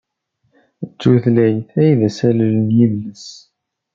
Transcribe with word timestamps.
D 0.89 0.91
tutlayt 0.99 1.69
ay 1.81 1.91
d 1.99 2.01
asalel 2.07 2.51
n 2.65 2.67
yidles. 2.77 3.25